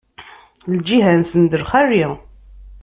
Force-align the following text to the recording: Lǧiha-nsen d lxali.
Lǧiha-nsen 0.73 1.43
d 1.51 1.53
lxali. 1.63 2.05